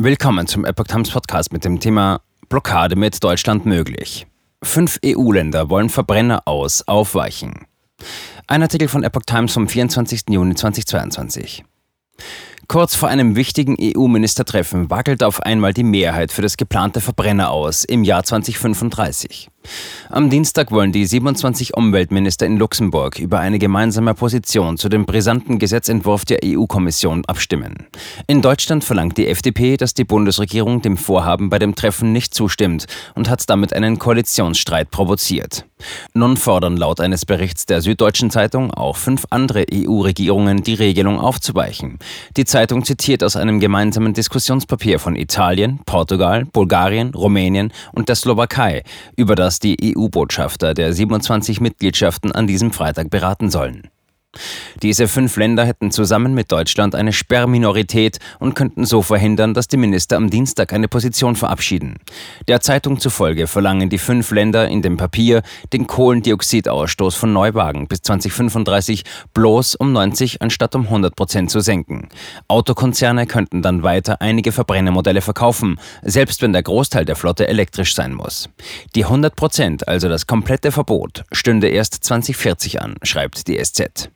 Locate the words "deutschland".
3.24-3.66, 28.40-28.84, 56.52-56.94